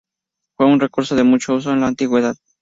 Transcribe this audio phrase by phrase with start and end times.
[0.57, 2.35] Fue un recurso de mucho uso en la antigüedad.